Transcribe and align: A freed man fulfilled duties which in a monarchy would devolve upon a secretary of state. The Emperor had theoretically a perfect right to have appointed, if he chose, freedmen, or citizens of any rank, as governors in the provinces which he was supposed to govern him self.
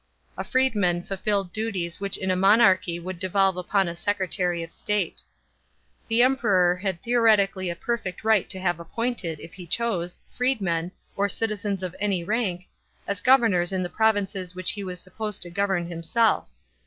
A 0.35 0.43
freed 0.43 0.73
man 0.73 1.03
fulfilled 1.03 1.53
duties 1.53 1.99
which 1.99 2.17
in 2.17 2.31
a 2.31 2.35
monarchy 2.35 2.97
would 2.99 3.19
devolve 3.19 3.55
upon 3.55 3.87
a 3.87 3.95
secretary 3.95 4.63
of 4.63 4.73
state. 4.73 5.21
The 6.07 6.23
Emperor 6.23 6.75
had 6.77 7.03
theoretically 7.03 7.69
a 7.69 7.75
perfect 7.75 8.23
right 8.23 8.49
to 8.49 8.59
have 8.59 8.79
appointed, 8.79 9.39
if 9.39 9.53
he 9.53 9.67
chose, 9.67 10.19
freedmen, 10.31 10.91
or 11.15 11.29
citizens 11.29 11.83
of 11.83 11.95
any 11.99 12.23
rank, 12.23 12.67
as 13.05 13.21
governors 13.21 13.71
in 13.71 13.83
the 13.83 13.89
provinces 13.89 14.55
which 14.55 14.71
he 14.71 14.83
was 14.83 14.99
supposed 14.99 15.43
to 15.43 15.51
govern 15.51 15.85
him 15.85 16.01
self. 16.01 16.49